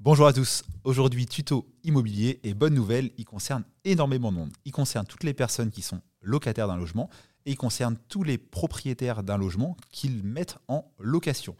[0.00, 0.62] Bonjour à tous.
[0.84, 4.52] Aujourd'hui, tuto immobilier et bonne nouvelle, il concerne énormément de monde.
[4.64, 7.10] Il concerne toutes les personnes qui sont locataires d'un logement
[7.46, 11.56] et il concerne tous les propriétaires d'un logement qu'ils mettent en location.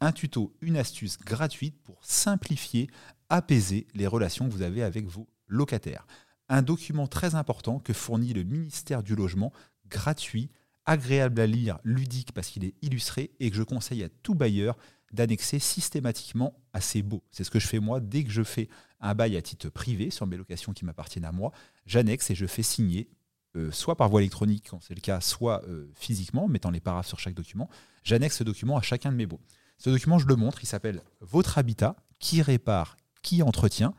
[0.00, 2.88] Un tuto, une astuce gratuite pour simplifier,
[3.28, 6.06] apaiser les relations que vous avez avec vos locataires.
[6.48, 9.52] Un document très important que fournit le ministère du Logement,
[9.88, 10.50] gratuit,
[10.86, 14.76] agréable à lire, ludique parce qu'il est illustré et que je conseille à tout bailleur
[15.12, 17.22] d'annexer systématiquement à ces baux.
[17.30, 18.68] C'est ce que je fais moi dès que je fais
[19.00, 21.52] un bail à titre privé sur mes locations qui m'appartiennent à moi.
[21.86, 23.08] J'annexe et je fais signer,
[23.56, 27.08] euh, soit par voie électronique quand c'est le cas, soit euh, physiquement, mettant les paraphes
[27.08, 27.68] sur chaque document.
[28.04, 29.40] J'annexe ce document à chacun de mes baux.
[29.78, 33.94] Ce document, je le montre, il s'appelle Votre habitat, qui répare, qui entretient.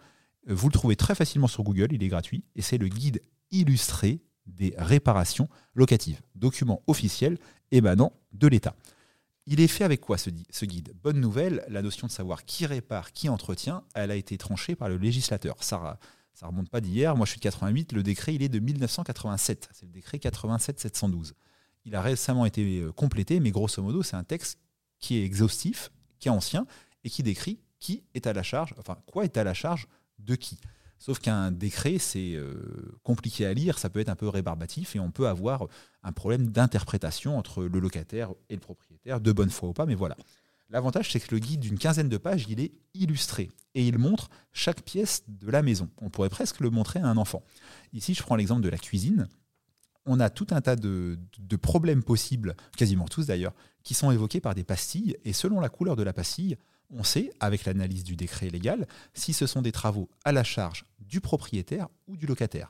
[0.50, 3.22] Euh, vous le trouvez très facilement sur Google, il est gratuit, et c'est le guide
[3.52, 6.22] illustré des réparations locatives.
[6.36, 7.38] Document officiel
[7.72, 8.75] émanant de l'État.
[9.45, 10.29] Il est fait avec quoi ce,
[10.65, 10.93] guide?
[11.03, 14.88] Bonne nouvelle, la notion de savoir qui répare, qui entretient, elle a été tranchée par
[14.88, 15.61] le législateur.
[15.61, 16.00] Ça,
[16.33, 17.16] ça remonte pas d'hier.
[17.17, 17.91] Moi, je suis de 88.
[17.91, 19.69] Le décret, il est de 1987.
[19.73, 21.33] C'est le décret 87-712.
[21.85, 24.59] Il a récemment été euh, complété, mais grosso modo, c'est un texte
[25.00, 26.66] qui est exhaustif, qui est ancien
[27.03, 30.35] et qui décrit qui est à la charge, enfin, quoi est à la charge de
[30.35, 30.57] qui.
[31.04, 32.54] Sauf qu'un décret, c'est euh,
[33.04, 35.68] compliqué à lire, ça peut être un peu rébarbatif et on peut avoir
[36.02, 39.96] un problème d'interprétation entre le locataire et le propriétaire, de bonne foi ou pas, mais
[39.96, 40.16] voilà.
[40.70, 44.30] L'avantage, c'est que le guide d'une quinzaine de pages, il est illustré et il montre
[44.54, 45.90] chaque pièce de la maison.
[46.02, 47.44] On pourrait presque le montrer à un enfant.
[47.92, 49.28] Ici, je prends l'exemple de la cuisine.
[50.06, 54.40] On a tout un tas de, de problèmes possibles, quasiment tous d'ailleurs, qui sont évoqués
[54.40, 56.56] par des pastilles et selon la couleur de la pastille,
[56.89, 60.86] on sait, avec l'analyse du décret légal, si ce sont des travaux à la charge
[61.00, 62.70] du propriétaire ou du locataire.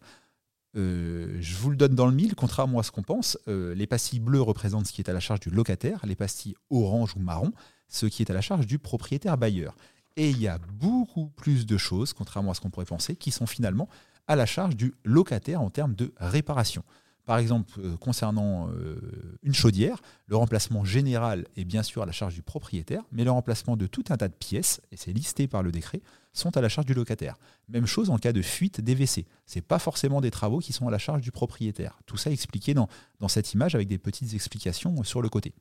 [0.76, 3.86] Euh, je vous le donne dans le mille, contrairement à ce qu'on pense, euh, les
[3.86, 7.20] pastilles bleues représentent ce qui est à la charge du locataire, les pastilles orange ou
[7.20, 7.52] marron,
[7.88, 9.76] ce qui est à la charge du propriétaire bailleur.
[10.16, 13.32] Et il y a beaucoup plus de choses, contrairement à ce qu'on pourrait penser, qui
[13.32, 13.88] sont finalement
[14.28, 16.84] à la charge du locataire en termes de réparation.
[17.26, 22.12] Par exemple, euh, concernant euh, une chaudière, le remplacement général est bien sûr à la
[22.12, 25.48] charge du propriétaire, mais le remplacement de tout un tas de pièces, et c'est listé
[25.48, 26.02] par le décret,
[26.34, 27.38] sont à la charge du locataire.
[27.70, 29.26] Même chose en cas de fuite des WC.
[29.46, 32.00] Ce n'est pas forcément des travaux qui sont à la charge du propriétaire.
[32.06, 32.90] Tout ça expliqué dans,
[33.20, 35.54] dans cette image avec des petites explications sur le côté.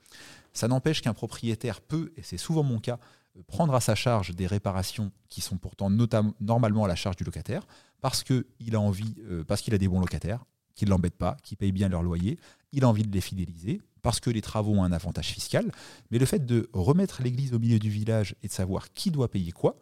[0.52, 2.98] Ça n'empêche qu'un propriétaire peut, et c'est souvent mon cas,
[3.46, 5.90] prendre à sa charge des réparations qui sont pourtant
[6.40, 7.66] normalement à la charge du locataire,
[8.00, 10.44] parce qu'il a envie, euh, parce qu'il a des bons locataires,
[10.74, 12.38] qui ne l'embêtent pas, qui payent bien leur loyer.
[12.72, 15.70] Il a envie de les fidéliser parce que les travaux ont un avantage fiscal.
[16.10, 19.30] Mais le fait de remettre l'église au milieu du village et de savoir qui doit
[19.30, 19.76] payer quoi,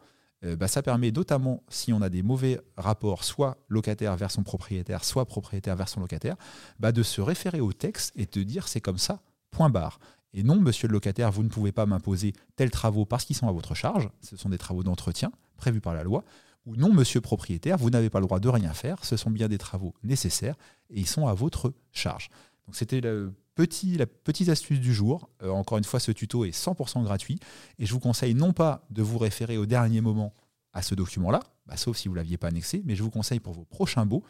[0.45, 4.43] euh, bah, ça permet notamment, si on a des mauvais rapports, soit locataire vers son
[4.43, 6.37] propriétaire, soit propriétaire vers son locataire,
[6.79, 9.99] bah, de se référer au texte et de dire c'est comme ça, point barre.
[10.33, 13.49] Et non, monsieur le locataire, vous ne pouvez pas m'imposer tels travaux parce qu'ils sont
[13.49, 14.09] à votre charge.
[14.21, 16.25] Ce sont des travaux d'entretien prévus par la loi
[16.67, 19.49] ou non, monsieur propriétaire, vous n'avez pas le droit de rien faire, ce sont bien
[19.49, 20.57] des travaux nécessaires
[20.91, 22.31] et ils sont à votre charge.
[22.67, 25.29] Donc c'était le petit, la petite astuce du jour.
[25.43, 27.39] Euh, encore une fois, ce tuto est 100% gratuit
[27.79, 30.35] et je vous conseille non pas de vous référer au dernier moment
[30.73, 33.41] à ce document-là, bah, sauf si vous ne l'aviez pas annexé, mais je vous conseille
[33.41, 34.23] pour vos prochains baux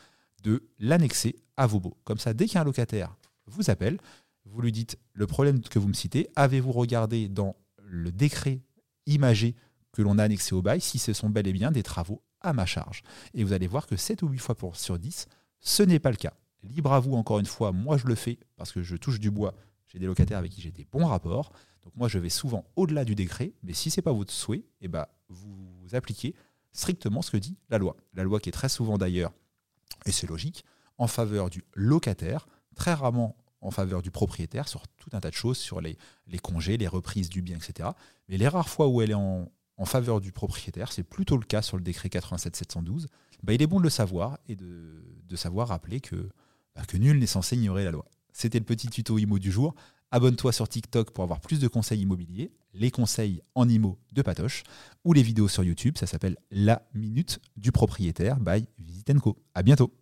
[0.43, 1.97] de l'annexer à vos baux.
[2.05, 3.15] Comme ça, dès qu'un locataire
[3.47, 3.99] vous appelle,
[4.47, 8.61] vous lui dites le problème que vous me citez, avez-vous regardé dans le décret
[9.07, 9.55] imagé
[9.93, 12.53] que l'on a annexé au bail si ce sont bel et bien des travaux à
[12.53, 13.03] ma charge.
[13.35, 15.29] Et vous allez voir que 7 ou 8 fois sur 10,
[15.61, 16.35] ce n'est pas le cas.
[16.63, 19.31] Libre à vous, encore une fois, moi je le fais parce que je touche du
[19.31, 19.55] bois,
[19.89, 21.53] j'ai des locataires avec qui j'ai des bons rapports.
[21.83, 24.65] Donc moi je vais souvent au-delà du décret, mais si ce n'est pas votre souhait,
[24.81, 26.35] eh ben, vous appliquez
[26.73, 27.97] strictement ce que dit la loi.
[28.15, 29.33] La loi qui est très souvent d'ailleurs,
[30.07, 30.65] et c'est logique,
[30.99, 35.35] en faveur du locataire, très rarement en faveur du propriétaire sur tout un tas de
[35.35, 37.91] choses, sur les, les congés, les reprises du bien, etc.
[38.29, 41.45] Mais les rares fois où elle est en, en faveur du propriétaire, c'est plutôt le
[41.45, 43.07] cas sur le décret 87-712,
[43.43, 46.29] bah, il est bon de le savoir et de, savoir rappeler que,
[46.77, 48.05] bah, que nul n'est censé ignorer la loi.
[48.35, 49.75] C'était le petit tuto IMO du jour.
[50.11, 54.65] Abonne-toi sur TikTok pour avoir plus de conseils immobiliers, les conseils en IMO de Patoche,
[55.05, 59.39] ou les vidéos sur YouTube, ça s'appelle La Minute du Propriétaire by Visitenco.
[59.55, 59.95] À bientôt